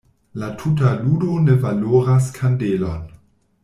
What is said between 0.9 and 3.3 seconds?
ludo ne valoras kandelon.